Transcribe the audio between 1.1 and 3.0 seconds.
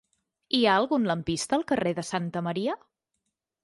lampista al carrer de Santa Maria?